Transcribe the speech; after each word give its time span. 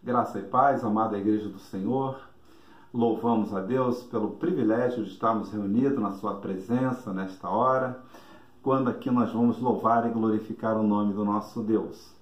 Graça 0.00 0.38
e 0.38 0.42
paz, 0.42 0.84
amada 0.84 1.18
Igreja 1.18 1.48
do 1.48 1.58
Senhor. 1.58 2.20
Louvamos 2.94 3.52
a 3.52 3.60
Deus 3.60 4.04
pelo 4.04 4.30
privilégio 4.30 5.02
de 5.02 5.10
estarmos 5.10 5.50
reunidos 5.50 5.98
na 5.98 6.12
Sua 6.12 6.36
presença 6.36 7.12
nesta 7.12 7.48
hora, 7.48 8.00
quando 8.62 8.88
aqui 8.88 9.10
nós 9.10 9.32
vamos 9.32 9.60
louvar 9.60 10.06
e 10.06 10.12
glorificar 10.12 10.76
o 10.76 10.84
nome 10.84 11.12
do 11.14 11.24
nosso 11.24 11.64
Deus. 11.64 12.14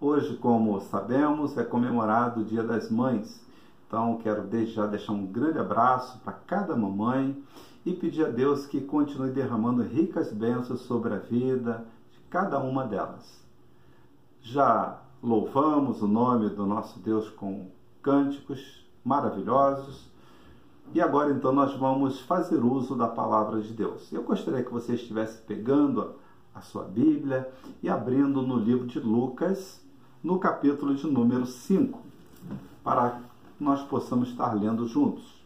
Hoje, 0.00 0.36
como 0.36 0.80
sabemos, 0.80 1.58
é 1.58 1.64
comemorado 1.64 2.40
o 2.40 2.44
Dia 2.44 2.62
das 2.62 2.88
Mães. 2.88 3.44
Então, 3.86 4.18
quero 4.18 4.44
desde 4.44 4.74
já 4.74 4.86
deixar 4.86 5.12
um 5.12 5.26
grande 5.26 5.58
abraço 5.58 6.20
para 6.20 6.34
cada 6.34 6.76
mamãe 6.76 7.36
e 7.84 7.92
pedir 7.92 8.26
a 8.26 8.30
Deus 8.30 8.64
que 8.64 8.80
continue 8.80 9.32
derramando 9.32 9.82
ricas 9.82 10.32
bênçãos 10.32 10.82
sobre 10.82 11.14
a 11.14 11.18
vida 11.18 11.84
de 12.12 12.20
cada 12.30 12.60
uma 12.60 12.84
delas. 12.86 13.44
Já 14.40 15.00
louvamos 15.26 16.00
o 16.02 16.06
nome 16.06 16.48
do 16.50 16.64
nosso 16.64 17.00
Deus 17.00 17.28
com 17.30 17.66
cânticos 18.00 18.86
maravilhosos. 19.04 20.08
E 20.94 21.00
agora 21.00 21.32
então 21.32 21.52
nós 21.52 21.76
vamos 21.76 22.20
fazer 22.20 22.64
uso 22.64 22.94
da 22.94 23.08
palavra 23.08 23.60
de 23.60 23.72
Deus. 23.72 24.12
Eu 24.12 24.22
gostaria 24.22 24.62
que 24.62 24.72
você 24.72 24.94
estivesse 24.94 25.38
pegando 25.38 26.14
a 26.54 26.60
sua 26.60 26.84
Bíblia 26.84 27.52
e 27.82 27.88
abrindo 27.88 28.40
no 28.40 28.56
livro 28.56 28.86
de 28.86 29.00
Lucas, 29.00 29.84
no 30.22 30.38
capítulo 30.38 30.94
de 30.94 31.08
número 31.08 31.44
5, 31.44 31.98
para 32.84 33.10
que 33.10 33.64
nós 33.64 33.82
possamos 33.82 34.28
estar 34.28 34.54
lendo 34.54 34.86
juntos. 34.86 35.44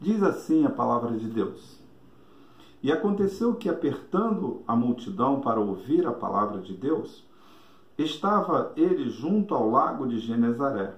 Diz 0.00 0.20
assim 0.20 0.66
a 0.66 0.70
palavra 0.70 1.16
de 1.16 1.28
Deus: 1.28 1.78
E 2.82 2.90
aconteceu 2.90 3.54
que, 3.54 3.68
apertando 3.68 4.62
a 4.66 4.74
multidão 4.74 5.40
para 5.40 5.60
ouvir 5.60 6.04
a 6.08 6.12
palavra 6.12 6.60
de 6.60 6.74
Deus, 6.74 7.24
Estava 7.98 8.74
ele 8.76 9.08
junto 9.08 9.54
ao 9.54 9.70
lago 9.70 10.06
de 10.06 10.18
Genezaré, 10.18 10.94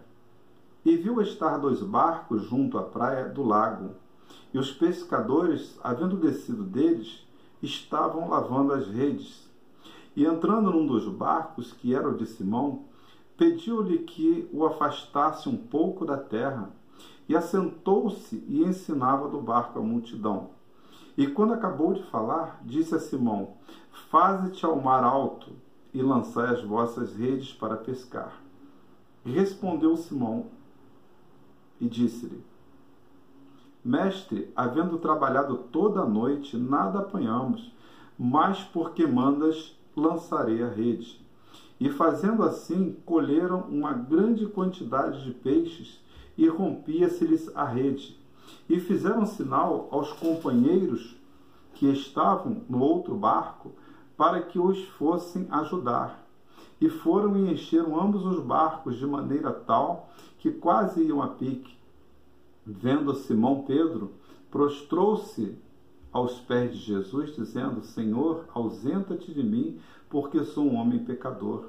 e 0.85 0.97
viu 0.97 1.21
estar 1.23 1.57
dois 1.57 1.81
barcos 1.81 2.43
junto 2.43 2.77
à 2.77 2.83
praia 2.83 3.29
do 3.29 3.45
lago, 3.45 3.91
e 4.53 4.59
os 4.59 4.73
pescadores, 4.73 5.79
havendo 5.85 6.17
descido 6.17 6.65
deles, 6.65 7.25
estavam 7.63 8.29
lavando 8.29 8.73
as 8.73 8.89
redes. 8.89 9.49
E 10.17 10.25
entrando 10.25 10.73
num 10.73 10.89
dos 10.89 11.07
barcos, 11.07 11.73
que 11.73 11.95
era 11.95 12.09
o 12.09 12.17
de 12.17 12.27
Simão, 12.27 12.83
pediu-lhe 13.37 13.99
que 13.99 14.51
o 14.53 14.67
afastasse 14.67 15.49
um 15.49 15.57
pouco 15.57 16.05
da 16.05 16.17
terra, 16.17 16.69
e 17.29 17.37
assentou-se 17.37 18.45
e 18.49 18.65
ensinava 18.65 19.29
do 19.29 19.41
barco 19.41 19.79
a 19.79 19.83
multidão. 19.83 20.51
E 21.17 21.29
quando 21.29 21.53
acabou 21.53 21.93
de 21.93 22.03
falar, 22.05 22.61
disse 22.65 22.93
a 22.97 22.99
Simão: 22.99 23.55
Faze-te 24.11 24.67
ao 24.67 24.81
mar 24.81 25.05
alto 25.05 25.53
e 25.93 26.03
lançai 26.03 26.53
as 26.53 26.63
vossas 26.63 27.15
redes 27.15 27.53
para 27.53 27.77
pescar. 27.77 28.41
Respondeu 29.25 29.97
Simão 29.97 30.47
e 31.81 31.89
disse-lhe: 31.89 32.43
Mestre, 33.85 34.51
havendo 34.55 34.99
trabalhado 34.99 35.57
toda 35.73 36.01
a 36.01 36.07
noite, 36.07 36.57
nada 36.57 37.01
apanhamos, 37.01 37.73
mas 38.19 38.63
porque 38.63 39.07
mandas, 39.07 39.77
lançarei 39.97 40.63
a 40.63 40.69
rede. 40.69 41.21
E 41.81 41.89
fazendo 41.91 42.43
assim, 42.43 42.97
colheram 43.07 43.61
uma 43.69 43.93
grande 43.93 44.47
quantidade 44.47 45.25
de 45.25 45.31
peixes 45.31 46.01
e 46.37 46.49
rompia-se-lhes 46.49 47.55
a 47.55 47.65
rede. 47.65 48.19
E 48.69 48.81
fizeram 48.81 49.25
sinal 49.27 49.89
aos 49.91 50.13
companheiros 50.13 51.17
que 51.75 51.87
estavam 51.87 52.63
no 52.69 52.81
outro 52.81 53.15
barco 53.15 53.73
para 54.19 54.43
que 54.43 54.59
os 54.59 54.85
fossem 54.89 55.47
ajudar. 55.49 56.27
E 56.81 56.89
foram 56.89 57.37
e 57.37 57.53
encheram 57.53 57.99
ambos 57.99 58.27
os 58.27 58.41
barcos 58.41 58.97
de 58.97 59.07
maneira 59.07 59.53
tal 59.53 60.11
que 60.39 60.51
quase 60.51 61.05
iam 61.05 61.23
a 61.23 61.29
pique. 61.29 61.79
Vendo 62.67 63.15
Simão 63.15 63.63
Pedro, 63.63 64.13
prostrou-se 64.51 65.57
aos 66.13 66.41
pés 66.41 66.73
de 66.73 66.79
Jesus, 66.79 67.35
dizendo: 67.35 67.83
Senhor, 67.83 68.45
ausenta-te 68.53 69.33
de 69.33 69.43
mim, 69.43 69.79
porque 70.11 70.45
sou 70.45 70.65
um 70.65 70.75
homem 70.75 70.99
pecador. 70.99 71.67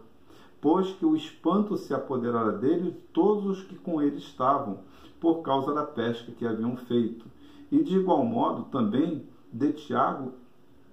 Pois 0.60 0.92
que 0.94 1.06
o 1.06 1.16
espanto 1.16 1.78
se 1.78 1.94
apoderara 1.94 2.52
dele 2.52 2.98
todos 3.14 3.46
os 3.46 3.64
que 3.64 3.76
com 3.76 4.02
ele 4.02 4.18
estavam, 4.18 4.80
por 5.20 5.42
causa 5.42 5.74
da 5.74 5.84
pesca 5.84 6.32
que 6.32 6.46
haviam 6.46 6.76
feito. 6.76 7.26
E 7.72 7.84
de 7.84 7.98
igual 7.98 8.26
modo 8.26 8.64
também 8.64 9.26
de 9.54 9.72
Tiago 9.72 10.34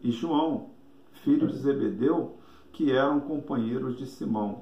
e 0.03 0.11
João, 0.11 0.76
filho 1.27 1.49
de 1.49 1.57
Zebedeu, 1.57 2.37
que 2.73 2.93
eram 2.93 3.19
companheiros 3.19 3.99
de 3.99 4.07
Simão. 4.07 4.61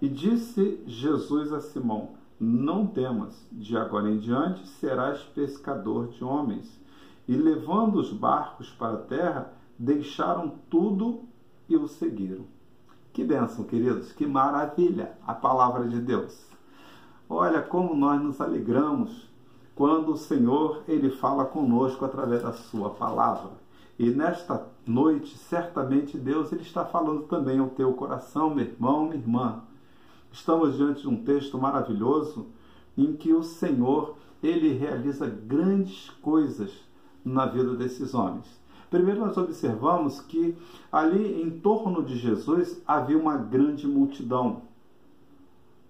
E 0.00 0.08
disse 0.08 0.80
Jesus 0.86 1.52
a 1.52 1.60
Simão: 1.60 2.10
Não 2.38 2.86
temas, 2.86 3.44
de 3.50 3.76
agora 3.76 4.08
em 4.08 4.18
diante 4.18 4.64
serás 4.68 5.20
pescador 5.22 6.06
de 6.06 6.22
homens. 6.22 6.80
E 7.26 7.34
levando 7.34 7.96
os 7.96 8.12
barcos 8.12 8.70
para 8.70 8.94
a 8.94 9.02
terra, 9.02 9.52
deixaram 9.76 10.54
tudo 10.70 11.24
e 11.68 11.76
o 11.76 11.88
seguiram. 11.88 12.44
Que 13.12 13.24
bênção, 13.24 13.64
queridos, 13.64 14.12
que 14.12 14.24
maravilha 14.24 15.18
a 15.26 15.34
palavra 15.34 15.88
de 15.88 16.00
Deus. 16.00 16.46
Olha 17.28 17.60
como 17.60 17.96
nós 17.96 18.22
nos 18.22 18.40
alegramos 18.40 19.28
quando 19.74 20.12
o 20.12 20.16
Senhor 20.16 20.84
ele 20.86 21.10
fala 21.10 21.44
conosco 21.44 22.04
através 22.04 22.42
da 22.42 22.52
sua 22.52 22.90
palavra. 22.90 23.50
E 23.98 24.10
nesta 24.10 24.64
noite, 24.86 25.36
certamente 25.36 26.16
Deus 26.16 26.52
ele 26.52 26.62
está 26.62 26.84
falando 26.84 27.22
também 27.22 27.58
ao 27.58 27.70
teu 27.70 27.92
coração, 27.94 28.54
meu 28.54 28.64
irmão, 28.64 29.04
minha 29.04 29.16
irmã. 29.16 29.62
Estamos 30.30 30.76
diante 30.76 31.02
de 31.02 31.08
um 31.08 31.24
texto 31.24 31.58
maravilhoso 31.58 32.46
em 32.96 33.14
que 33.14 33.32
o 33.32 33.42
Senhor 33.42 34.16
ele 34.40 34.72
realiza 34.72 35.26
grandes 35.26 36.10
coisas 36.22 36.70
na 37.24 37.46
vida 37.46 37.74
desses 37.74 38.14
homens. 38.14 38.46
Primeiro 38.88 39.20
nós 39.20 39.36
observamos 39.36 40.20
que 40.20 40.56
ali 40.92 41.42
em 41.42 41.50
torno 41.58 42.02
de 42.02 42.16
Jesus 42.16 42.80
havia 42.86 43.18
uma 43.18 43.36
grande 43.36 43.86
multidão. 43.86 44.62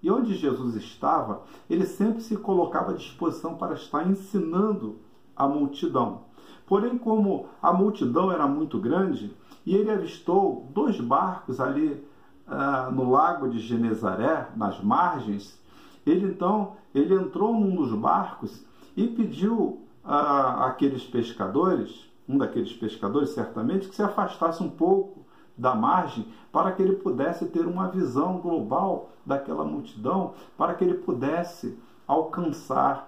E 0.03 0.11
onde 0.11 0.35
Jesus 0.35 0.77
estava, 0.77 1.43
ele 1.69 1.85
sempre 1.85 2.23
se 2.23 2.37
colocava 2.37 2.93
à 2.93 2.95
disposição 2.95 3.57
para 3.57 3.75
estar 3.75 4.09
ensinando 4.09 4.97
a 5.39 5.47
multidão. 5.47 6.23
Porém, 6.67 6.99
como 6.99 7.47
a 7.63 7.73
multidão 7.73 8.31
era 8.31 8.47
muito 8.47 8.79
grande, 8.79 9.35
e 9.65 9.75
ele 9.75 9.91
avistou 9.91 10.67
dois 10.75 11.01
barcos 11.01 11.61
ali 11.61 12.05
uh, 12.47 12.91
no 12.91 13.11
lago 13.11 13.49
de 13.49 13.59
Genezaré, 13.59 14.49
nas 14.57 14.83
margens, 14.83 15.59
ele 16.05 16.27
então 16.27 16.73
ele 16.95 17.15
entrou 17.15 17.53
num 17.53 17.77
dos 17.77 17.93
barcos 17.93 18.65
e 18.97 19.07
pediu 19.07 19.81
uh, 20.05 20.63
àqueles 20.65 21.05
pescadores, 21.05 22.07
um 22.29 22.37
daqueles 22.37 22.73
pescadores 22.73 23.31
certamente, 23.31 23.89
que 23.89 23.95
se 23.95 24.03
afastasse 24.03 24.63
um 24.63 24.71
pouco 24.71 25.27
da 25.57 25.75
margem 25.75 26.27
para 26.53 26.73
que 26.73 26.83
ele 26.83 26.97
pudesse 26.97 27.47
ter 27.47 27.67
uma 27.67 27.89
visão 27.89 28.39
global 28.39 29.11
daquela 29.25 29.65
multidão, 29.65 30.35
para 30.57 30.75
que 30.75 30.85
ele 30.85 30.95
pudesse 30.95 31.79
alcançar 32.07 33.08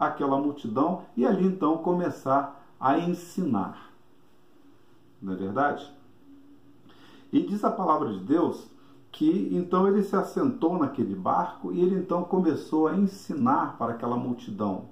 aquela 0.00 0.38
multidão 0.38 1.02
e 1.14 1.26
ali 1.26 1.46
então 1.46 1.76
começar 1.78 2.64
a 2.80 2.98
ensinar. 2.98 3.92
Não 5.20 5.34
é 5.34 5.36
verdade? 5.36 5.92
E 7.30 7.42
diz 7.42 7.62
a 7.62 7.70
palavra 7.70 8.10
de 8.12 8.20
Deus 8.20 8.66
que 9.12 9.50
então 9.52 9.86
ele 9.86 10.02
se 10.02 10.16
assentou 10.16 10.78
naquele 10.78 11.14
barco 11.14 11.72
e 11.72 11.80
ele 11.80 11.96
então 11.96 12.24
começou 12.24 12.88
a 12.88 12.96
ensinar 12.96 13.76
para 13.76 13.92
aquela 13.92 14.16
multidão. 14.16 14.86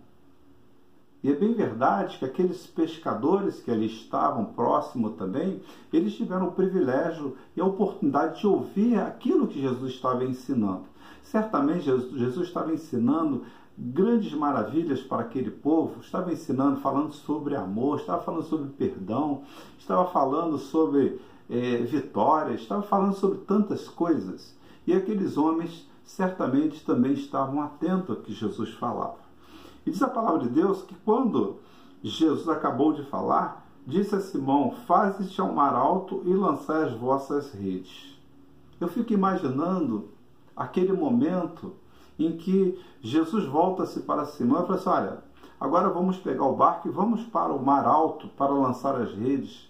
E 1.23 1.31
é 1.31 1.35
bem 1.35 1.53
verdade 1.53 2.19
que 2.19 2.25
aqueles 2.25 2.67
pescadores 2.67 3.61
que 3.61 3.71
ali 3.71 3.87
estavam 3.87 4.45
próximo 4.45 5.11
também, 5.11 5.61
eles 5.93 6.15
tiveram 6.15 6.49
o 6.49 6.53
privilégio 6.53 7.37
e 7.57 7.61
a 7.61 7.65
oportunidade 7.65 8.41
de 8.41 8.47
ouvir 8.47 8.99
aquilo 9.01 9.49
que 9.49 9.61
Jesus 9.61 9.95
estava 9.95 10.25
ensinando. 10.25 10.85
Certamente 11.25 11.84
Jesus 11.84 12.47
estava 12.47 12.72
ensinando 12.72 13.45
grandes 13.80 14.33
maravilhas 14.33 15.01
para 15.01 15.22
aquele 15.22 15.53
povo, 15.53 16.01
estava 16.01 16.33
ensinando, 16.33 16.80
falando 16.80 17.13
sobre 17.13 17.54
amor, 17.54 18.01
estava 18.01 18.21
falando 18.22 18.42
sobre 18.42 18.71
perdão, 18.71 19.42
estava 19.78 20.07
falando 20.07 20.59
sobre 20.59 21.21
é, 21.48 21.78
vitória, 21.78 22.54
estava 22.54 22.83
falando 22.83 23.15
sobre 23.15 23.39
tantas 23.39 23.89
coisas. 23.89 24.57
E 24.84 24.92
aqueles 24.92 25.36
homens 25.36 25.89
certamente 26.03 26.84
também 26.84 27.13
estavam 27.13 27.63
atentos 27.63 28.10
ao 28.10 28.22
que 28.22 28.33
Jesus 28.33 28.71
falava. 28.75 29.19
E 29.86 29.91
diz 29.91 30.03
a 30.03 30.09
palavra 30.09 30.41
de 30.41 30.48
Deus 30.48 30.83
que 30.83 30.97
quando 31.04 31.59
Jesus 32.03 32.48
acabou 32.48 32.92
de 32.92 33.04
falar, 33.04 33.65
disse 33.86 34.15
a 34.15 34.21
Simão: 34.21 34.75
Faze-te 34.86 35.41
ao 35.41 35.53
mar 35.53 35.75
alto 35.75 36.22
e 36.25 36.33
lançai 36.34 36.84
as 36.84 36.92
vossas 36.95 37.53
redes. 37.53 38.19
Eu 38.80 38.89
fico 38.89 39.13
imaginando 39.13 40.09
aquele 40.57 40.92
momento 40.92 41.75
em 42.18 42.36
que 42.36 42.78
Jesus 43.00 43.44
volta-se 43.44 44.00
para 44.00 44.24
Simão 44.24 44.65
e 44.65 44.66
fala 44.66 44.78
assim: 44.78 44.88
Olha, 44.88 45.24
agora 45.60 45.88
vamos 45.88 46.16
pegar 46.16 46.44
o 46.44 46.56
barco 46.56 46.88
e 46.88 46.91
vamos 46.91 47.22
para 47.24 47.53
o 47.53 47.65
mar 47.65 47.86
alto 47.86 48.28
para 48.28 48.53
lançar 48.53 49.00
as 49.00 49.15
redes. 49.15 49.68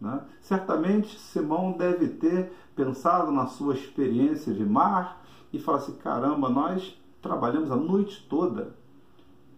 Né? 0.00 0.20
Certamente 0.40 1.18
Simão 1.18 1.72
deve 1.72 2.08
ter 2.08 2.52
pensado 2.74 3.32
na 3.32 3.46
sua 3.46 3.74
experiência 3.74 4.54
de 4.54 4.64
mar 4.64 5.22
e 5.52 5.58
falar 5.58 5.78
assim: 5.78 5.96
caramba, 5.96 6.48
nós 6.48 6.96
trabalhamos 7.20 7.70
a 7.70 7.76
noite 7.76 8.24
toda 8.28 8.74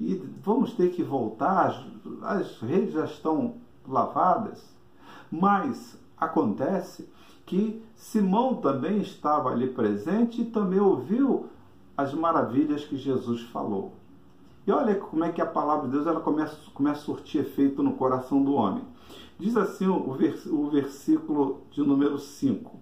e 0.00 0.14
vamos 0.42 0.72
ter 0.72 0.90
que 0.92 1.02
voltar, 1.02 1.66
as, 1.66 1.84
as 2.22 2.58
redes 2.60 2.94
já 2.94 3.04
estão 3.04 3.56
lavadas. 3.86 4.64
Mas 5.30 5.98
acontece 6.16 7.08
que 7.44 7.82
Simão 7.94 8.56
também 8.56 9.00
estava 9.00 9.50
ali 9.50 9.68
presente 9.68 10.40
e 10.40 10.46
também 10.46 10.80
ouviu 10.80 11.50
as 12.00 12.14
maravilhas 12.14 12.84
que 12.84 12.96
Jesus 12.96 13.42
falou. 13.42 13.92
E 14.66 14.72
olha 14.72 14.94
como 14.94 15.24
é 15.24 15.32
que 15.32 15.40
a 15.40 15.46
palavra 15.46 15.86
de 15.86 15.92
Deus 15.92 16.06
ela 16.06 16.20
começa, 16.20 16.56
começa 16.74 17.00
a 17.00 17.04
surtir 17.04 17.40
efeito 17.40 17.82
no 17.82 17.94
coração 17.94 18.42
do 18.42 18.54
homem. 18.54 18.84
Diz 19.38 19.56
assim 19.56 19.86
o, 19.86 20.12
vers, 20.12 20.44
o 20.46 20.68
versículo 20.68 21.62
de 21.70 21.80
número 21.80 22.18
5. 22.18 22.78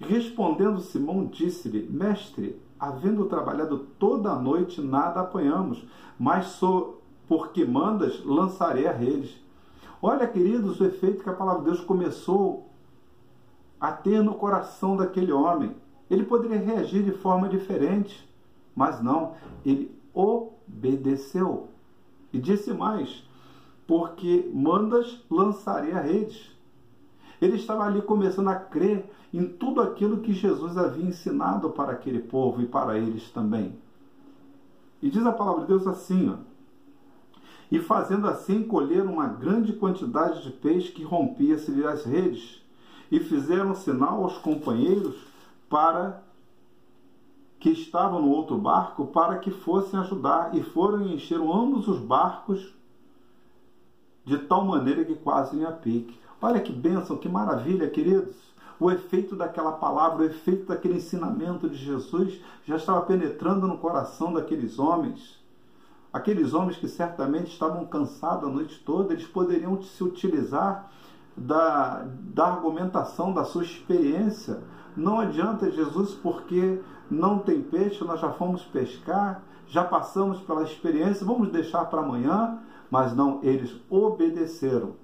Respondendo 0.00 0.80
Simão, 0.80 1.26
disse-lhe: 1.26 1.88
Mestre, 1.88 2.60
havendo 2.78 3.26
trabalhado 3.26 3.86
toda 3.98 4.30
a 4.30 4.38
noite, 4.38 4.80
nada 4.80 5.20
apanhamos, 5.20 5.84
mas 6.18 6.46
sou, 6.46 7.02
porque 7.26 7.64
mandas, 7.64 8.24
lançarei 8.24 8.86
a 8.86 8.92
rede. 8.92 9.42
Olha, 10.00 10.26
queridos, 10.26 10.80
o 10.80 10.84
efeito 10.84 11.22
que 11.22 11.30
a 11.30 11.34
palavra 11.34 11.62
de 11.62 11.70
Deus 11.70 11.80
começou 11.80 12.68
a 13.80 13.92
ter 13.92 14.22
no 14.22 14.34
coração 14.34 14.96
daquele 14.96 15.32
homem. 15.32 15.74
Ele 16.10 16.24
poderia 16.24 16.58
reagir 16.58 17.02
de 17.02 17.12
forma 17.12 17.48
diferente, 17.48 18.27
mas 18.78 19.02
não, 19.02 19.34
ele 19.66 19.92
obedeceu. 20.14 21.66
E 22.32 22.38
disse 22.38 22.72
mais: 22.72 23.24
porque 23.88 24.48
mandas, 24.54 25.20
lançarei 25.28 25.92
a 25.92 26.00
rede. 26.00 26.56
Ele 27.40 27.56
estava 27.56 27.84
ali 27.84 28.00
começando 28.00 28.48
a 28.48 28.54
crer 28.54 29.10
em 29.34 29.46
tudo 29.46 29.80
aquilo 29.80 30.18
que 30.18 30.32
Jesus 30.32 30.78
havia 30.78 31.04
ensinado 31.04 31.70
para 31.70 31.92
aquele 31.92 32.20
povo 32.20 32.62
e 32.62 32.66
para 32.66 32.96
eles 32.96 33.30
também. 33.30 33.76
E 35.02 35.10
diz 35.10 35.26
a 35.26 35.32
palavra 35.32 35.62
de 35.62 35.68
Deus 35.68 35.86
assim, 35.86 36.30
ó, 36.30 36.36
e 37.70 37.80
fazendo 37.80 38.26
assim 38.26 38.62
colheram 38.62 39.12
uma 39.12 39.26
grande 39.26 39.72
quantidade 39.72 40.42
de 40.42 40.50
peixe 40.50 40.92
que 40.92 41.04
rompia-se 41.04 41.84
as 41.84 42.04
redes, 42.04 42.62
e 43.10 43.20
fizeram 43.20 43.74
sinal 43.74 44.22
aos 44.22 44.38
companheiros 44.38 45.16
para 45.68 46.22
que 47.58 47.70
estavam 47.70 48.22
no 48.22 48.30
outro 48.30 48.56
barco 48.56 49.06
para 49.06 49.38
que 49.38 49.50
fossem 49.50 49.98
ajudar, 49.98 50.54
e 50.54 50.62
foram 50.62 51.02
e 51.02 51.14
encheram 51.14 51.52
ambos 51.52 51.88
os 51.88 51.98
barcos 51.98 52.72
de 54.24 54.38
tal 54.38 54.64
maneira 54.64 55.04
que 55.04 55.14
quase 55.14 55.56
em 55.56 55.64
a 55.64 55.72
pique. 55.72 56.18
Olha 56.40 56.60
que 56.60 56.72
bênção, 56.72 57.16
que 57.16 57.28
maravilha, 57.28 57.88
queridos. 57.88 58.36
O 58.78 58.90
efeito 58.90 59.34
daquela 59.34 59.72
palavra, 59.72 60.22
o 60.22 60.26
efeito 60.26 60.66
daquele 60.66 60.98
ensinamento 60.98 61.68
de 61.68 61.76
Jesus 61.76 62.40
já 62.64 62.76
estava 62.76 63.00
penetrando 63.00 63.66
no 63.66 63.78
coração 63.78 64.32
daqueles 64.32 64.78
homens. 64.78 65.36
Aqueles 66.12 66.54
homens 66.54 66.76
que 66.76 66.86
certamente 66.86 67.50
estavam 67.50 67.84
cansados 67.86 68.48
a 68.48 68.52
noite 68.52 68.80
toda, 68.84 69.12
eles 69.12 69.26
poderiam 69.26 69.82
se 69.82 70.04
utilizar 70.04 70.90
da, 71.38 72.04
da 72.34 72.46
argumentação, 72.46 73.32
da 73.32 73.44
sua 73.44 73.62
experiência. 73.62 74.62
Não 74.96 75.20
adianta 75.20 75.70
Jesus, 75.70 76.14
porque 76.14 76.80
não 77.10 77.38
tem 77.38 77.62
peixe, 77.62 78.04
nós 78.04 78.20
já 78.20 78.30
fomos 78.32 78.64
pescar, 78.64 79.42
já 79.66 79.84
passamos 79.84 80.40
pela 80.40 80.62
experiência, 80.62 81.26
vamos 81.26 81.50
deixar 81.50 81.84
para 81.86 82.00
amanhã. 82.00 82.58
Mas 82.90 83.14
não, 83.14 83.40
eles 83.42 83.74
obedeceram. 83.90 84.94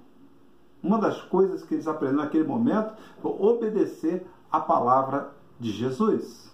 Uma 0.82 0.98
das 0.98 1.20
coisas 1.22 1.62
que 1.62 1.75
eles 1.75 1.86
aprenderam 1.86 2.25
naquele 2.25 2.44
momento 2.44 2.94
foi 3.20 3.32
obedecer 3.38 4.26
a 4.50 4.58
palavra 4.58 5.32
de 5.60 5.70
Jesus. 5.70 6.50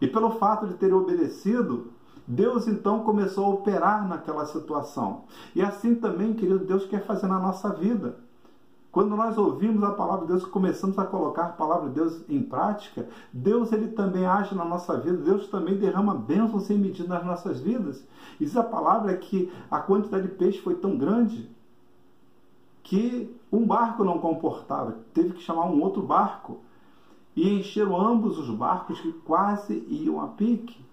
E 0.00 0.06
pelo 0.06 0.30
fato 0.32 0.66
de 0.66 0.74
terem 0.74 0.94
obedecido, 0.94 1.92
Deus 2.26 2.66
então 2.66 3.00
começou 3.00 3.44
a 3.44 3.50
operar 3.50 4.06
naquela 4.08 4.46
situação. 4.46 5.24
E 5.54 5.62
assim 5.62 5.94
também, 5.94 6.32
querido, 6.32 6.64
Deus 6.64 6.86
quer 6.86 7.04
fazer 7.04 7.26
na 7.26 7.38
nossa 7.38 7.70
vida. 7.70 8.23
Quando 8.94 9.16
nós 9.16 9.36
ouvimos 9.36 9.82
a 9.82 9.90
palavra 9.90 10.20
de 10.20 10.28
Deus 10.28 10.44
e 10.44 10.50
começamos 10.50 10.96
a 11.00 11.04
colocar 11.04 11.46
a 11.46 11.48
palavra 11.48 11.88
de 11.88 11.96
Deus 11.96 12.22
em 12.28 12.40
prática, 12.40 13.08
Deus 13.32 13.72
ele 13.72 13.88
também 13.88 14.24
age 14.24 14.54
na 14.54 14.64
nossa 14.64 14.96
vida, 14.96 15.16
Deus 15.16 15.48
também 15.48 15.76
derrama 15.76 16.14
bênçãos 16.14 16.62
sem 16.62 16.78
medida 16.78 17.08
nas 17.08 17.26
nossas 17.26 17.58
vidas. 17.58 18.06
E 18.38 18.44
diz 18.44 18.56
a 18.56 18.62
palavra 18.62 19.16
que 19.16 19.52
a 19.68 19.80
quantidade 19.80 20.28
de 20.28 20.34
peixe 20.36 20.60
foi 20.60 20.76
tão 20.76 20.96
grande 20.96 21.50
que 22.84 23.36
um 23.50 23.66
barco 23.66 24.04
não 24.04 24.20
comportava, 24.20 24.96
teve 25.12 25.32
que 25.32 25.42
chamar 25.42 25.64
um 25.64 25.82
outro 25.82 26.00
barco. 26.00 26.60
E 27.34 27.52
encheram 27.52 28.00
ambos 28.00 28.38
os 28.38 28.48
barcos 28.48 29.00
que 29.00 29.10
quase 29.10 29.84
iam 29.88 30.20
a 30.20 30.28
pique. 30.28 30.86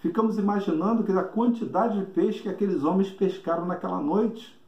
Ficamos 0.00 0.36
imaginando 0.36 1.04
que 1.04 1.12
a 1.12 1.22
quantidade 1.22 1.96
de 1.96 2.06
peixe 2.06 2.42
que 2.42 2.48
aqueles 2.48 2.82
homens 2.82 3.12
pescaram 3.12 3.66
naquela 3.66 4.00
noite 4.00 4.63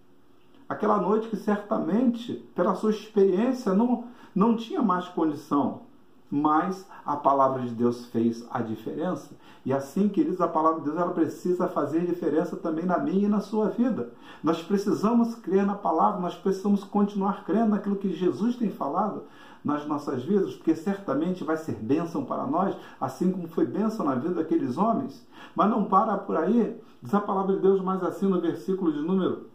aquela 0.69 0.99
noite 0.99 1.29
que 1.29 1.37
certamente, 1.37 2.35
pela 2.55 2.75
sua 2.75 2.91
experiência, 2.91 3.73
não, 3.75 4.05
não 4.35 4.57
tinha 4.57 4.83
mais 4.83 5.09
condição. 5.09 5.83
Mas 6.29 6.89
a 7.05 7.17
palavra 7.17 7.63
de 7.63 7.71
Deus 7.71 8.07
fez 8.07 8.45
a 8.51 8.61
diferença. 8.61 9.37
E 9.65 9.73
assim, 9.73 10.09
queridos, 10.09 10.41
a 10.41 10.49
palavra 10.49 10.81
de 10.81 10.87
Deus 10.87 10.97
ela 10.99 11.13
precisa 11.13 11.69
fazer 11.69 12.05
diferença 12.05 12.57
também 12.57 12.85
na 12.85 12.99
minha 12.99 13.27
e 13.27 13.31
na 13.31 13.41
sua 13.41 13.69
vida. 13.69 14.13
Nós 14.43 14.61
precisamos 14.61 15.37
crer 15.37 15.65
na 15.65 15.77
palavra, 15.77 16.21
nós 16.21 16.35
precisamos 16.35 16.83
continuar 16.83 17.45
crendo 17.45 17.71
naquilo 17.71 17.95
que 17.95 18.13
Jesus 18.13 18.57
tem 18.57 18.71
falado 18.71 19.23
nas 19.65 19.87
nossas 19.87 20.25
vidas, 20.25 20.55
porque 20.55 20.75
certamente 20.75 21.43
vai 21.43 21.57
ser 21.57 21.75
bênção 21.75 22.25
para 22.25 22.47
nós, 22.47 22.77
assim 23.01 23.31
como 23.31 23.49
foi 23.49 23.67
bênção 23.67 24.05
na 24.05 24.15
vida 24.15 24.35
daqueles 24.35 24.77
homens. 24.77 25.27
Mas 25.55 25.71
não 25.71 25.85
para 25.85 26.17
por 26.17 26.37
aí, 26.37 26.81
diz 27.01 27.15
a 27.15 27.21
palavra 27.21 27.55
de 27.55 27.63
Deus 27.63 27.81
mais 27.81 28.03
assim 28.03 28.27
no 28.27 28.41
versículo 28.41 28.93
de 28.93 29.01
número 29.01 29.47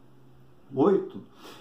8. 0.75 1.19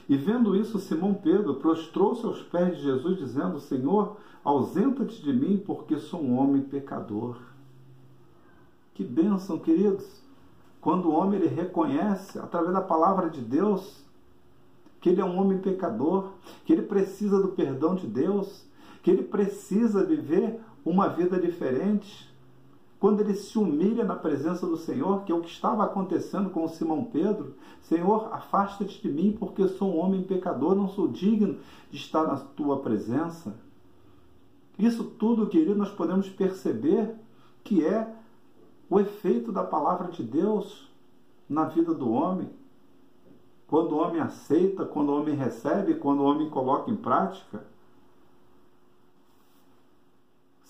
E 0.08 0.16
vendo 0.16 0.56
isso, 0.56 0.78
Simão 0.78 1.14
Pedro 1.14 1.56
prostrou-se 1.56 2.24
aos 2.24 2.42
pés 2.42 2.76
de 2.76 2.82
Jesus, 2.82 3.18
dizendo: 3.18 3.60
Senhor, 3.60 4.16
ausenta-te 4.44 5.22
de 5.22 5.32
mim, 5.32 5.62
porque 5.64 5.98
sou 5.98 6.22
um 6.22 6.38
homem 6.38 6.62
pecador. 6.62 7.36
Que 8.94 9.04
bênção, 9.04 9.58
queridos! 9.58 10.20
Quando 10.80 11.08
o 11.08 11.14
homem 11.14 11.38
ele 11.38 11.48
reconhece, 11.48 12.38
através 12.38 12.72
da 12.72 12.80
palavra 12.80 13.28
de 13.28 13.40
Deus, 13.40 14.02
que 15.00 15.10
ele 15.10 15.20
é 15.20 15.24
um 15.24 15.38
homem 15.38 15.58
pecador, 15.58 16.32
que 16.64 16.72
ele 16.72 16.82
precisa 16.82 17.40
do 17.40 17.48
perdão 17.48 17.94
de 17.94 18.06
Deus, 18.06 18.66
que 19.02 19.10
ele 19.10 19.22
precisa 19.22 20.04
viver 20.04 20.60
uma 20.84 21.08
vida 21.08 21.38
diferente, 21.38 22.30
quando 23.00 23.20
ele 23.20 23.35
se 23.35 23.58
humilha 23.58 24.05
na 24.05 24.15
presença 24.15 24.67
do 24.67 24.77
Senhor, 24.77 25.24
que 25.24 25.32
é 25.32 25.34
o 25.34 25.41
que 25.41 25.48
estava 25.48 25.82
acontecendo 25.82 26.51
com 26.51 26.69
Simão 26.69 27.03
Pedro, 27.03 27.55
Senhor, 27.81 28.29
afasta-te 28.31 29.01
de 29.01 29.10
mim, 29.10 29.34
porque 29.41 29.67
sou 29.69 29.94
um 29.94 29.98
homem 29.98 30.22
pecador, 30.22 30.74
não 30.74 30.86
sou 30.86 31.08
digno 31.08 31.58
de 31.91 31.96
estar 31.96 32.24
na 32.24 32.36
tua 32.36 32.81
presença. 32.81 33.55
Isso 34.79 35.03
tudo, 35.03 35.46
querido, 35.46 35.74
nós 35.74 35.91
podemos 35.91 36.29
perceber 36.29 37.15
que 37.65 37.84
é 37.84 38.06
o 38.91 39.01
efeito 39.01 39.51
da 39.51 39.65
palavra 39.65 40.13
de 40.13 40.22
Deus 40.22 40.86
na 41.48 41.65
vida 41.65 41.94
do 41.94 42.10
homem. 42.10 42.51
Quando 43.67 43.93
o 43.93 43.98
homem 43.98 44.20
aceita, 44.20 44.84
quando 44.84 45.08
o 45.08 45.19
homem 45.19 45.34
recebe, 45.34 45.94
quando 45.94 46.20
o 46.20 46.24
homem 46.24 46.51
coloca 46.51 46.91
em 46.91 46.96
prática. 46.96 47.65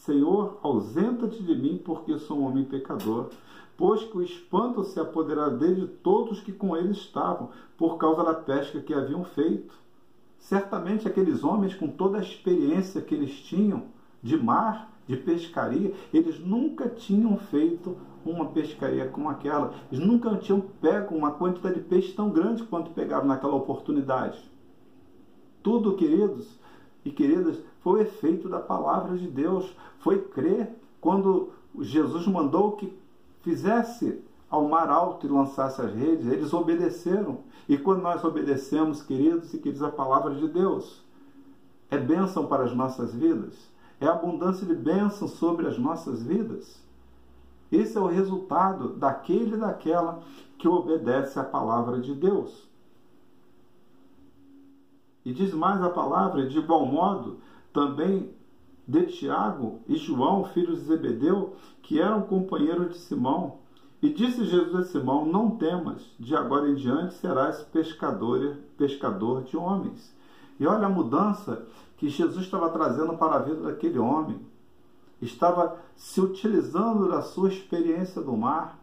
Senhor, 0.00 0.59
ausenta-te 0.62 1.42
de 1.42 1.54
mim, 1.54 1.78
porque 1.85 2.19
sou 2.19 2.38
um 2.38 2.47
homem 2.47 2.64
pecador. 2.64 3.28
Pois 3.76 4.02
que 4.02 4.16
o 4.16 4.23
espanto 4.23 4.83
se 4.83 4.99
apoderará 4.99 5.50
dele 5.50 5.83
de 5.83 5.87
todos 5.88 6.40
que 6.40 6.52
com 6.52 6.75
ele 6.75 6.92
estavam, 6.92 7.50
por 7.76 7.99
causa 7.99 8.25
da 8.25 8.33
pesca 8.33 8.80
que 8.80 8.95
haviam 8.95 9.25
feito. 9.25 9.75
Certamente 10.38 11.07
aqueles 11.07 11.45
homens, 11.45 11.75
com 11.75 11.87
toda 11.87 12.16
a 12.16 12.23
experiência 12.23 13.02
que 13.02 13.14
eles 13.14 13.33
tinham 13.42 13.85
de 14.23 14.38
mar, 14.38 14.90
de 15.07 15.19
pescaria, 15.19 15.92
eles 16.14 16.40
nunca 16.40 16.88
tinham 16.88 17.37
feito 17.37 17.95
uma 18.25 18.47
pescaria 18.47 19.07
como 19.07 19.28
aquela. 19.28 19.75
Eles 19.92 20.04
nunca 20.04 20.35
tinham 20.37 20.62
pego 20.80 21.14
uma 21.14 21.33
quantidade 21.33 21.75
de 21.75 21.83
peixe 21.83 22.14
tão 22.14 22.30
grande 22.30 22.62
quanto 22.62 22.90
pegaram 22.92 23.26
naquela 23.26 23.54
oportunidade. 23.54 24.50
Tudo, 25.62 25.95
queridos 25.95 26.60
e 27.04 27.11
queridas, 27.11 27.59
foi 27.80 28.00
o 28.00 28.02
efeito 28.02 28.49
da 28.49 28.61
palavra 28.61 29.16
de 29.16 29.26
Deus. 29.26 29.75
Foi 30.00 30.19
crer 30.19 30.71
quando 31.00 31.50
Jesus 31.78 32.26
mandou 32.26 32.73
que 32.73 32.97
fizesse 33.42 34.23
ao 34.50 34.69
mar 34.69 34.90
alto 34.90 35.26
e 35.26 35.30
lançasse 35.30 35.80
as 35.80 35.95
redes. 35.95 36.26
Eles 36.26 36.52
obedeceram. 36.52 37.38
E 37.69 37.78
quando 37.78 38.02
nós 38.02 38.25
obedecemos, 38.25 39.02
queridos 39.02 39.54
e 39.54 39.59
queridas, 39.59 39.83
a 39.83 39.90
palavra 39.90 40.35
de 40.35 40.49
Deus, 40.49 41.02
é 41.90 41.97
bênção 41.97 42.47
para 42.47 42.64
as 42.64 42.75
nossas 42.75 43.14
vidas. 43.14 43.71
É 44.00 44.07
abundância 44.07 44.66
de 44.66 44.75
bênção 44.75 45.28
sobre 45.28 45.66
as 45.66 45.78
nossas 45.78 46.23
vidas. 46.23 46.80
Esse 47.71 47.97
é 47.97 48.00
o 48.00 48.07
resultado 48.07 48.95
daquele 48.95 49.54
e 49.54 49.59
daquela 49.59 50.23
que 50.59 50.66
obedece 50.66 51.38
à 51.38 51.45
palavra 51.45 52.00
de 52.00 52.14
Deus. 52.14 52.70
E 55.25 55.33
diz 55.33 55.53
mais 55.53 55.83
a 55.83 55.91
palavra, 55.91 56.47
de 56.47 56.59
igual 56.59 56.87
modo, 56.87 57.39
também 57.73 58.31
de 58.87 59.07
Tiago 59.07 59.81
e 59.89 59.97
João, 59.97 60.45
filhos 60.45 60.81
de 60.81 60.87
Zebedeu, 60.87 61.55
que 61.83 62.00
eram 62.00 62.23
companheiros 62.23 62.95
de 62.95 62.99
Simão. 62.99 63.59
E 64.03 64.09
disse 64.09 64.45
Jesus 64.45 64.75
a 64.75 64.83
Simão: 64.85 65.27
Não 65.27 65.50
temas, 65.50 66.03
de 66.19 66.35
agora 66.35 66.69
em 66.69 66.75
diante 66.75 67.15
serás 67.15 67.62
pescador, 67.62 68.57
pescador 68.77 69.43
de 69.43 69.57
homens. 69.57 70.15
E 70.59 70.67
olha 70.67 70.87
a 70.87 70.91
mudança 70.91 71.67
que 71.97 72.09
Jesus 72.09 72.45
estava 72.45 72.71
trazendo 72.71 73.17
para 73.17 73.37
a 73.37 73.39
vida 73.41 73.62
daquele 73.62 73.99
homem. 73.99 74.41
Estava 75.21 75.77
se 75.95 76.21
utilizando 76.21 77.09
da 77.09 77.21
sua 77.21 77.49
experiência 77.49 78.23
do 78.23 78.35
mar, 78.37 78.79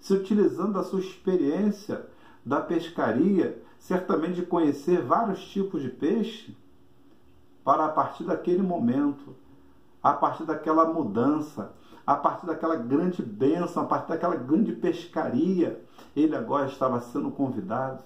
se 0.00 0.12
utilizando 0.12 0.72
da 0.72 0.82
sua 0.82 1.00
experiência 1.00 2.04
da 2.44 2.60
pescaria, 2.60 3.62
certamente 3.78 4.34
de 4.34 4.46
conhecer 4.46 5.02
vários 5.02 5.44
tipos 5.46 5.82
de 5.82 5.88
peixe, 5.88 6.56
para 7.64 7.84
a 7.84 7.88
partir 7.88 8.24
daquele 8.24 8.62
momento, 8.62 9.36
a 10.02 10.12
partir 10.12 10.44
daquela 10.44 10.86
mudança, 10.86 11.72
a 12.06 12.16
partir 12.16 12.46
daquela 12.46 12.76
grande 12.76 13.22
bênção, 13.22 13.82
a 13.82 13.86
partir 13.86 14.08
daquela 14.08 14.36
grande 14.36 14.72
pescaria, 14.72 15.84
ele 16.16 16.34
agora 16.34 16.66
estava 16.66 17.00
sendo 17.00 17.30
convidado 17.30 18.02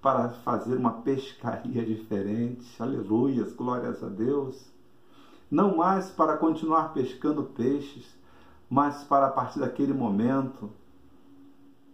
para 0.00 0.28
fazer 0.28 0.76
uma 0.76 0.92
pescaria 0.92 1.84
diferente. 1.84 2.64
Aleluias, 2.80 3.52
glórias 3.52 4.02
a 4.02 4.08
Deus. 4.08 4.64
Não 5.50 5.76
mais 5.76 6.10
para 6.10 6.36
continuar 6.36 6.92
pescando 6.92 7.42
peixes, 7.42 8.16
mas 8.70 9.02
para 9.02 9.26
a 9.26 9.30
partir 9.30 9.58
daquele 9.58 9.92
momento 9.92 10.70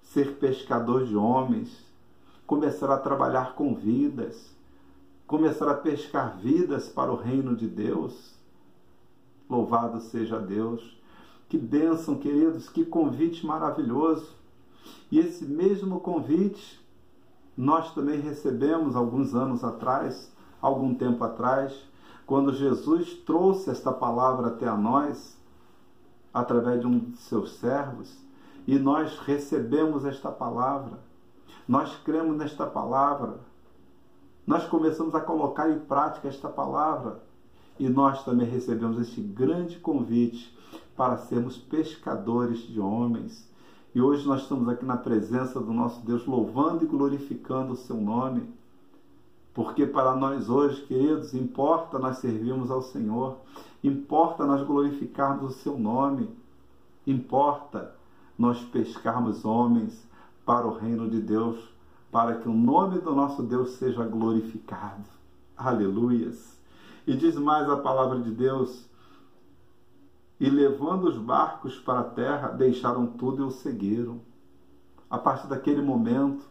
ser 0.02 0.36
pescador 0.36 1.06
de 1.06 1.16
homens, 1.16 1.82
começar 2.46 2.90
a 2.90 2.98
trabalhar 2.98 3.54
com 3.54 3.74
vidas, 3.74 4.54
começar 5.26 5.68
a 5.68 5.74
pescar 5.74 6.36
vidas 6.38 6.88
para 6.88 7.12
o 7.12 7.16
reino 7.16 7.56
de 7.56 7.66
Deus. 7.66 8.34
Louvado 9.48 10.00
seja 10.00 10.38
Deus. 10.38 10.98
Que 11.48 11.58
bênção, 11.58 12.16
queridos, 12.16 12.68
que 12.68 12.84
convite 12.84 13.46
maravilhoso. 13.46 14.34
E 15.10 15.18
esse 15.18 15.44
mesmo 15.44 16.00
convite 16.00 16.82
nós 17.56 17.94
também 17.94 18.20
recebemos 18.20 18.96
alguns 18.96 19.34
anos 19.34 19.62
atrás, 19.62 20.32
algum 20.60 20.94
tempo 20.94 21.22
atrás, 21.22 21.72
quando 22.26 22.52
Jesus 22.52 23.14
trouxe 23.14 23.70
esta 23.70 23.92
palavra 23.92 24.48
até 24.48 24.66
a 24.66 24.76
nós, 24.76 25.38
através 26.32 26.80
de 26.80 26.86
um 26.86 26.98
de 26.98 27.16
seus 27.18 27.52
servos, 27.52 28.12
e 28.66 28.78
nós 28.78 29.18
recebemos 29.18 30.04
esta 30.04 30.32
palavra, 30.32 30.98
nós 31.66 31.96
cremos 32.04 32.36
nesta 32.36 32.66
palavra, 32.66 33.38
nós 34.46 34.66
começamos 34.66 35.14
a 35.14 35.20
colocar 35.20 35.70
em 35.70 35.78
prática 35.78 36.28
esta 36.28 36.48
palavra, 36.48 37.22
e 37.78 37.88
nós 37.88 38.24
também 38.24 38.46
recebemos 38.46 39.00
este 39.00 39.20
grande 39.20 39.78
convite 39.78 40.56
para 40.96 41.16
sermos 41.16 41.56
pescadores 41.56 42.58
de 42.60 42.78
homens. 42.78 43.50
E 43.94 44.00
hoje 44.00 44.26
nós 44.26 44.42
estamos 44.42 44.68
aqui 44.68 44.84
na 44.84 44.96
presença 44.96 45.58
do 45.58 45.72
nosso 45.72 46.04
Deus, 46.04 46.26
louvando 46.26 46.84
e 46.84 46.86
glorificando 46.86 47.72
o 47.72 47.76
seu 47.76 47.96
nome. 47.96 48.48
Porque 49.52 49.86
para 49.86 50.14
nós 50.14 50.48
hoje, 50.48 50.82
queridos, 50.82 51.32
importa 51.32 51.98
nós 51.98 52.18
servirmos 52.18 52.70
ao 52.70 52.82
Senhor, 52.82 53.38
importa 53.82 54.44
nós 54.44 54.66
glorificarmos 54.66 55.54
o 55.54 55.58
seu 55.58 55.78
nome, 55.78 56.28
importa 57.06 57.94
nós 58.36 58.60
pescarmos 58.64 59.44
homens 59.44 60.04
para 60.44 60.66
o 60.66 60.76
reino 60.76 61.08
de 61.08 61.20
Deus, 61.20 61.58
para 62.10 62.36
que 62.36 62.48
o 62.48 62.52
nome 62.52 62.98
do 63.00 63.14
nosso 63.14 63.42
Deus 63.42 63.70
seja 63.72 64.04
glorificado. 64.04 65.04
Aleluias. 65.56 66.58
E 67.06 67.16
diz 67.16 67.36
mais 67.36 67.68
a 67.68 67.76
palavra 67.76 68.20
de 68.20 68.30
Deus: 68.30 68.88
e 70.38 70.50
levando 70.50 71.04
os 71.04 71.16
barcos 71.16 71.78
para 71.78 72.00
a 72.00 72.04
terra, 72.04 72.48
deixaram 72.48 73.06
tudo 73.06 73.42
e 73.42 73.46
o 73.46 73.50
seguiram. 73.50 74.20
A 75.08 75.16
partir 75.18 75.46
daquele 75.46 75.80
momento, 75.80 76.44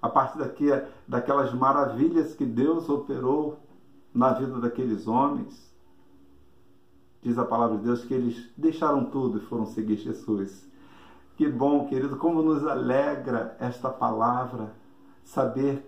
a 0.00 0.08
partir 0.08 0.38
daqui, 0.38 0.66
daquelas 1.06 1.52
maravilhas 1.52 2.34
que 2.34 2.44
Deus 2.44 2.88
operou 2.88 3.60
na 4.14 4.32
vida 4.32 4.58
daqueles 4.58 5.06
homens, 5.06 5.72
diz 7.22 7.36
a 7.38 7.44
palavra 7.44 7.76
de 7.76 7.84
Deus 7.84 8.04
que 8.04 8.14
eles 8.14 8.50
deixaram 8.56 9.04
tudo 9.04 9.38
e 9.38 9.42
foram 9.42 9.66
seguir 9.66 9.96
Jesus. 9.96 10.66
Que 11.36 11.46
bom, 11.46 11.86
querido, 11.86 12.16
como 12.16 12.42
nos 12.42 12.66
alegra 12.66 13.56
esta 13.60 13.90
palavra, 13.90 14.72
saber 15.22 15.86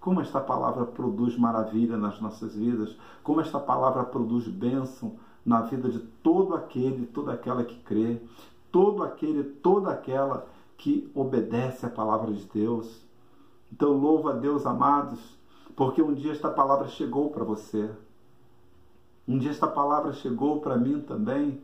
como 0.00 0.22
esta 0.22 0.40
palavra 0.40 0.86
produz 0.86 1.36
maravilha 1.36 1.98
nas 1.98 2.18
nossas 2.22 2.54
vidas, 2.54 2.96
como 3.22 3.42
esta 3.42 3.60
palavra 3.60 4.02
produz 4.02 4.48
bênção 4.48 5.16
na 5.44 5.60
vida 5.60 5.90
de 5.90 5.98
todo 5.98 6.54
aquele, 6.54 7.06
toda 7.06 7.34
aquela 7.34 7.64
que 7.64 7.78
crê, 7.80 8.22
todo 8.72 9.02
aquele, 9.02 9.44
toda 9.44 9.90
aquela 9.90 10.46
que 10.78 11.10
obedece 11.14 11.84
à 11.84 11.90
palavra 11.90 12.32
de 12.32 12.46
Deus. 12.46 13.04
Então 13.70 13.92
louva 13.92 14.30
a 14.30 14.36
Deus, 14.36 14.64
amados, 14.64 15.20
porque 15.76 16.00
um 16.00 16.14
dia 16.14 16.32
esta 16.32 16.48
palavra 16.48 16.88
chegou 16.88 17.28
para 17.28 17.44
você. 17.44 17.90
Um 19.28 19.36
dia 19.36 19.50
esta 19.50 19.66
palavra 19.66 20.14
chegou 20.14 20.62
para 20.62 20.78
mim 20.78 21.02
também. 21.02 21.60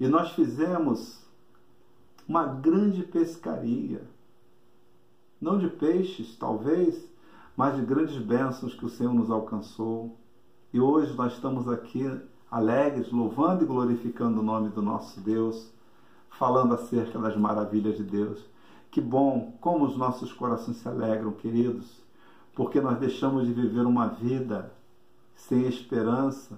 E 0.00 0.08
nós 0.08 0.32
fizemos 0.32 1.19
uma 2.30 2.44
grande 2.44 3.02
pescaria. 3.02 4.02
Não 5.40 5.58
de 5.58 5.66
peixes, 5.66 6.36
talvez, 6.36 7.04
mas 7.56 7.74
de 7.74 7.82
grandes 7.82 8.18
bênçãos 8.18 8.72
que 8.72 8.86
o 8.86 8.88
Senhor 8.88 9.12
nos 9.12 9.32
alcançou. 9.32 10.16
E 10.72 10.78
hoje 10.78 11.12
nós 11.16 11.32
estamos 11.32 11.68
aqui 11.68 12.08
alegres, 12.48 13.10
louvando 13.10 13.64
e 13.64 13.66
glorificando 13.66 14.38
o 14.38 14.44
nome 14.44 14.68
do 14.68 14.80
nosso 14.80 15.18
Deus, 15.18 15.72
falando 16.28 16.72
acerca 16.72 17.18
das 17.18 17.36
maravilhas 17.36 17.96
de 17.96 18.04
Deus. 18.04 18.46
Que 18.92 19.00
bom, 19.00 19.56
como 19.60 19.84
os 19.84 19.96
nossos 19.96 20.32
corações 20.32 20.76
se 20.76 20.86
alegram, 20.86 21.32
queridos, 21.32 22.00
porque 22.54 22.80
nós 22.80 22.96
deixamos 23.00 23.44
de 23.44 23.52
viver 23.52 23.84
uma 23.84 24.06
vida 24.06 24.72
sem 25.34 25.66
esperança, 25.66 26.56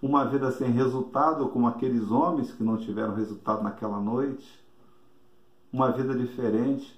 uma 0.00 0.24
vida 0.24 0.50
sem 0.50 0.70
resultado, 0.70 1.50
como 1.50 1.68
aqueles 1.68 2.10
homens 2.10 2.52
que 2.52 2.64
não 2.64 2.78
tiveram 2.78 3.14
resultado 3.14 3.62
naquela 3.62 4.00
noite, 4.00 4.63
uma 5.74 5.90
vida 5.90 6.14
diferente 6.14 6.96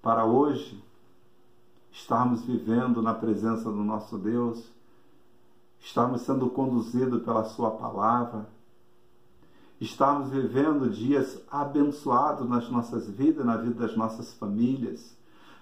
para 0.00 0.24
hoje 0.24 0.82
estarmos 1.90 2.42
vivendo 2.46 3.02
na 3.02 3.12
presença 3.12 3.70
do 3.70 3.84
nosso 3.84 4.16
Deus 4.16 4.72
estarmos 5.78 6.22
sendo 6.22 6.48
conduzidos 6.48 7.22
pela 7.22 7.44
Sua 7.44 7.72
palavra, 7.72 8.48
estarmos 9.78 10.30
vivendo 10.30 10.88
dias 10.88 11.42
abençoados 11.50 12.48
nas 12.48 12.70
nossas 12.70 13.06
vidas, 13.10 13.44
na 13.44 13.58
vida 13.58 13.86
das 13.86 13.94
nossas 13.98 14.32
famílias. 14.32 15.14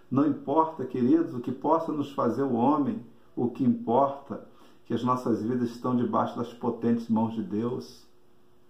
Não 0.09 0.25
importa, 0.25 0.85
queridos, 0.85 1.35
o 1.35 1.40
que 1.40 1.50
possa 1.50 1.90
nos 1.90 2.12
fazer 2.12 2.44
o 2.44 2.52
homem, 2.52 3.04
o 3.35 3.50
que 3.50 3.64
importa 3.64 4.47
que 4.87 4.94
as 4.94 5.02
nossas 5.02 5.42
vidas 5.42 5.70
estão 5.70 5.97
debaixo 5.97 6.38
das 6.38 6.52
potentes 6.54 7.09
mãos 7.09 7.35
de 7.35 7.42
Deus. 7.42 8.06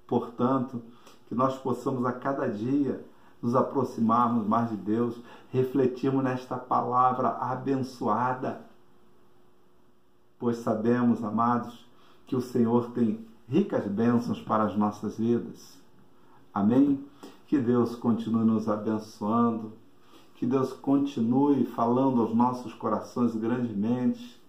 Portanto, 0.07 0.81
que 1.29 1.35
nós 1.35 1.59
possamos 1.59 2.07
a 2.07 2.13
cada 2.13 2.49
dia 2.49 3.05
nos 3.43 3.55
aproximarmos 3.55 4.47
mais 4.47 4.71
de 4.71 4.77
Deus, 4.77 5.21
refletirmos 5.51 6.23
nesta 6.23 6.57
palavra 6.57 7.29
abençoada 7.29 8.71
pois 10.41 10.57
sabemos, 10.57 11.23
amados, 11.23 11.85
que 12.27 12.35
o 12.35 12.41
Senhor 12.41 12.93
tem 12.93 13.21
ricas 13.47 13.87
bênçãos 13.87 14.41
para 14.41 14.65
as 14.65 14.75
nossas 14.75 15.19
vidas. 15.19 15.79
Amém? 16.53 17.05
Que 17.47 17.59
Deus 17.59 17.95
continue 17.95 18.45
nos 18.45 18.67
abençoando, 18.67 19.75
que 20.37 20.47
Deus 20.47 20.73
continue 20.73 21.67
falando 21.67 22.23
aos 22.23 22.35
nossos 22.35 22.73
corações 22.73 23.37
grandemente 23.37 24.41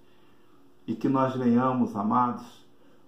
e 0.87 0.95
que 0.95 1.09
nós 1.09 1.35
venhamos, 1.35 1.93
amados, 1.93 2.45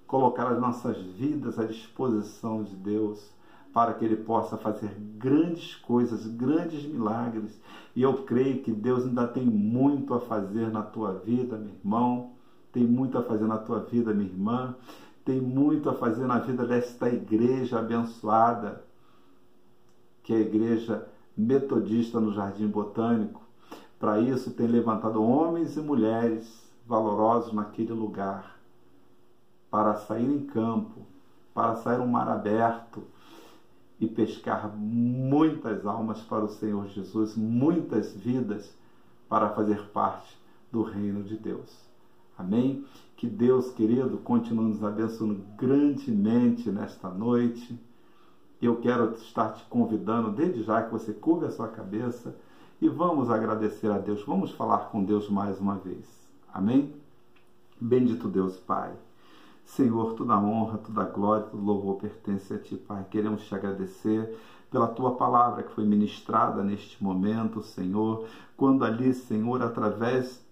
colocar 0.06 0.48
as 0.52 0.60
nossas 0.60 0.98
vidas 0.98 1.58
à 1.58 1.64
disposição 1.64 2.64
de 2.64 2.76
Deus 2.76 3.32
para 3.74 3.94
que 3.94 4.06
Ele 4.06 4.18
possa 4.18 4.58
fazer 4.58 4.96
grandes 5.18 5.76
coisas, 5.76 6.28
grandes 6.28 6.86
milagres. 6.86 7.60
E 7.96 8.02
eu 8.02 8.24
creio 8.24 8.62
que 8.62 8.72
Deus 8.72 9.04
ainda 9.04 9.28
tem 9.28 9.46
muito 9.46 10.14
a 10.14 10.20
fazer 10.20 10.72
na 10.72 10.84
tua 10.84 11.14
vida, 11.14 11.58
meu 11.58 11.74
irmão 11.74 12.34
tem 12.74 12.84
muito 12.84 13.20
a 13.20 13.22
fazer 13.22 13.46
na 13.46 13.60
tua 13.60 13.80
vida, 13.80 14.14
minha 14.14 14.28
irmã, 14.28 14.76
tem 15.24 15.40
muito 15.40 15.88
a 15.90 15.94
fazer 15.94 16.26
na 16.26 16.40
vida 16.40 16.66
desta 16.66 17.08
igreja 17.08 17.78
abençoada, 17.78 18.84
que 20.24 20.34
é 20.34 20.38
a 20.38 20.42
igreja 20.42 21.08
metodista 21.38 22.20
no 22.20 22.34
Jardim 22.34 22.68
Botânico. 22.68 23.42
Para 24.00 24.20
isso, 24.20 24.52
tem 24.52 24.66
levantado 24.66 25.24
homens 25.24 25.78
e 25.78 25.82
mulheres 25.82 26.68
valorosos 26.86 27.54
naquele 27.54 27.94
lugar, 27.94 28.58
para 29.70 29.94
sair 29.96 30.26
em 30.26 30.44
campo, 30.48 31.06
para 31.54 31.76
sair 31.76 32.00
um 32.00 32.08
mar 32.08 32.28
aberto 32.28 33.04
e 34.00 34.08
pescar 34.08 34.76
muitas 34.76 35.86
almas 35.86 36.22
para 36.22 36.44
o 36.44 36.50
Senhor 36.50 36.88
Jesus, 36.88 37.36
muitas 37.36 38.14
vidas 38.14 38.74
para 39.30 39.50
fazer 39.50 39.82
parte 39.90 40.38
do 40.72 40.82
reino 40.82 41.24
de 41.24 41.38
Deus. 41.38 41.72
Amém? 42.38 42.86
Que 43.16 43.28
Deus, 43.28 43.72
querido, 43.72 44.18
continue 44.18 44.66
nos 44.66 44.84
abençoando 44.84 45.42
grandemente 45.58 46.70
nesta 46.70 47.10
noite. 47.10 47.80
Eu 48.62 48.78
quero 48.78 49.14
estar 49.14 49.54
te 49.54 49.64
convidando, 49.66 50.32
desde 50.32 50.64
já, 50.64 50.82
que 50.82 50.92
você 50.92 51.14
curva 51.14 51.48
a 51.48 51.52
sua 51.52 51.68
cabeça 51.68 52.36
e 52.82 52.90
vamos 52.90 53.30
agradecer 53.30 53.92
a 53.92 53.98
Deus. 53.98 54.24
Vamos 54.26 54.52
falar 54.52 54.90
com 54.90 55.04
Deus 55.04 55.30
mais 55.30 55.60
uma 55.60 55.76
vez. 55.76 56.06
Amém? 56.54 56.94
Bendito 57.80 58.28
Deus, 58.28 58.58
Pai. 58.58 58.94
Senhor, 59.66 60.14
toda 60.14 60.38
honra, 60.38 60.78
toda 60.78 61.04
glória, 61.06 61.46
todo 61.46 61.64
louvor 61.64 61.96
pertence 61.96 62.54
a 62.54 62.60
Ti, 62.60 62.76
Pai. 62.76 63.06
Queremos 63.10 63.44
te 63.46 63.56
agradecer 63.56 64.38
pela 64.70 64.88
Tua 64.88 65.16
palavra 65.16 65.64
que 65.64 65.72
foi 65.72 65.86
ministrada 65.86 66.64
neste 66.64 67.02
momento, 67.04 67.62
Senhor. 67.62 68.28
Quando 68.58 68.84
ali, 68.84 69.14
Senhor, 69.14 69.62
através 69.62 70.46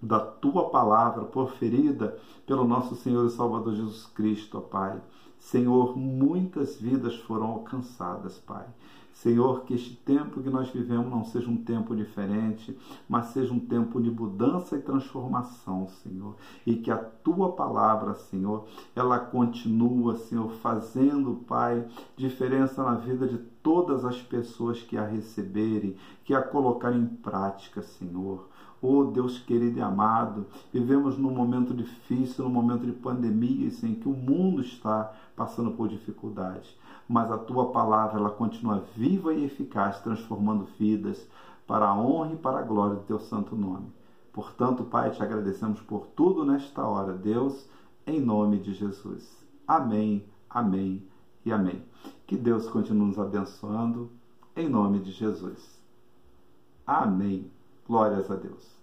da 0.00 0.20
Tua 0.20 0.70
palavra 0.70 1.24
proferida 1.24 2.18
pelo 2.46 2.66
nosso 2.66 2.94
Senhor 2.94 3.26
e 3.26 3.30
Salvador 3.30 3.74
Jesus 3.74 4.06
Cristo, 4.06 4.58
ó 4.58 4.60
Pai. 4.60 5.00
Senhor, 5.38 5.96
muitas 5.96 6.80
vidas 6.80 7.16
foram 7.16 7.46
alcançadas, 7.46 8.38
Pai. 8.38 8.66
Senhor, 9.14 9.62
que 9.64 9.74
este 9.74 9.94
tempo 9.94 10.42
que 10.42 10.50
nós 10.50 10.68
vivemos 10.70 11.08
não 11.08 11.24
seja 11.24 11.48
um 11.48 11.56
tempo 11.56 11.94
diferente, 11.94 12.76
mas 13.08 13.26
seja 13.26 13.54
um 13.54 13.60
tempo 13.60 14.02
de 14.02 14.10
mudança 14.10 14.76
e 14.76 14.82
transformação, 14.82 15.88
Senhor. 16.02 16.36
E 16.66 16.74
que 16.74 16.90
a 16.90 16.98
tua 16.98 17.52
palavra, 17.52 18.14
Senhor, 18.14 18.66
ela 18.94 19.18
continua, 19.18 20.16
Senhor, 20.16 20.50
fazendo, 20.50 21.44
Pai, 21.46 21.86
diferença 22.16 22.82
na 22.82 22.96
vida 22.96 23.26
de 23.26 23.38
todas 23.38 24.04
as 24.04 24.20
pessoas 24.20 24.82
que 24.82 24.96
a 24.96 25.06
receberem, 25.06 25.96
que 26.24 26.34
a 26.34 26.42
colocarem 26.42 27.00
em 27.00 27.06
prática, 27.06 27.82
Senhor. 27.82 28.48
Oh 28.86 29.04
Deus 29.04 29.38
querido 29.38 29.78
e 29.78 29.82
amado, 29.82 30.46
vivemos 30.72 31.16
num 31.16 31.30
momento 31.30 31.72
difícil, 31.72 32.44
num 32.44 32.50
momento 32.50 32.84
de 32.84 32.92
pandemia, 32.92 33.70
em 33.82 33.94
que 33.94 34.08
o 34.08 34.12
mundo 34.12 34.60
está 34.60 35.12
passando 35.34 35.70
por 35.70 35.88
dificuldades 35.88 36.76
mas 37.08 37.30
a 37.30 37.38
tua 37.38 37.70
palavra 37.70 38.18
ela 38.18 38.30
continua 38.30 38.84
viva 38.96 39.32
e 39.32 39.44
eficaz, 39.44 40.00
transformando 40.00 40.66
vidas 40.78 41.26
para 41.66 41.86
a 41.86 41.94
honra 41.94 42.32
e 42.32 42.36
para 42.36 42.58
a 42.58 42.62
glória 42.62 42.96
do 42.96 43.02
teu 43.02 43.18
santo 43.18 43.54
nome. 43.54 43.92
Portanto, 44.32 44.84
Pai, 44.84 45.10
te 45.10 45.22
agradecemos 45.22 45.80
por 45.80 46.06
tudo 46.08 46.44
nesta 46.44 46.84
hora, 46.84 47.12
Deus, 47.12 47.68
em 48.06 48.20
nome 48.20 48.58
de 48.58 48.74
Jesus. 48.74 49.44
Amém, 49.66 50.24
amém 50.48 51.06
e 51.44 51.52
amém. 51.52 51.82
Que 52.26 52.36
Deus 52.36 52.68
continue 52.68 53.08
nos 53.08 53.18
abençoando, 53.18 54.10
em 54.56 54.68
nome 54.68 55.00
de 55.00 55.12
Jesus. 55.12 55.80
Amém. 56.86 57.50
Glórias 57.86 58.30
a 58.30 58.34
Deus. 58.34 58.73